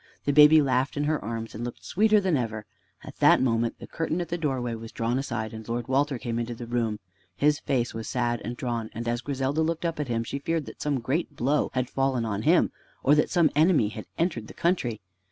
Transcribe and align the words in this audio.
The 0.25 0.33
baby 0.33 0.63
laughed 0.63 0.97
in 0.97 1.03
her 1.03 1.23
arms 1.23 1.53
and 1.53 1.63
looked 1.63 1.85
sweeter 1.85 2.19
than 2.19 2.35
ever. 2.35 2.65
At 3.03 3.17
that 3.17 3.39
moment 3.39 3.77
the 3.77 3.85
curtain 3.85 4.19
at 4.19 4.29
the 4.29 4.37
doorway 4.39 4.73
was 4.73 4.91
drawn 4.91 5.19
aside 5.19 5.53
and 5.53 5.69
Lord 5.69 5.87
Walter 5.87 6.17
came 6.17 6.39
into 6.39 6.55
the 6.55 6.65
room. 6.65 6.99
His 7.35 7.59
face 7.59 7.93
was 7.93 8.07
sad 8.07 8.41
and 8.43 8.57
drawn, 8.57 8.89
and 8.95 9.07
as 9.07 9.21
Griselda 9.21 9.61
looked 9.61 9.85
up 9.85 9.99
at 9.99 10.07
him 10.07 10.23
she 10.23 10.39
feared 10.39 10.65
that 10.65 10.81
some 10.81 11.01
great 11.01 11.35
blow 11.35 11.69
had 11.75 11.87
fallen 11.87 12.25
on 12.25 12.41
him, 12.41 12.71
or 13.03 13.13
that 13.13 13.29
some 13.29 13.51
enemy 13.55 13.89
had 13.89 14.07
entered 14.17 14.47
the 14.47 14.55
country. 14.55 15.01